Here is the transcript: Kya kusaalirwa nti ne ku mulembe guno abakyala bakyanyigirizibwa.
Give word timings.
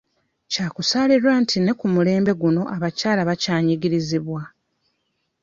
Kya 0.51 0.67
kusaalirwa 0.75 1.33
nti 1.41 1.55
ne 1.61 1.73
ku 1.79 1.85
mulembe 1.93 2.31
guno 2.41 2.61
abakyala 2.75 3.21
bakyanyigirizibwa. 3.29 4.41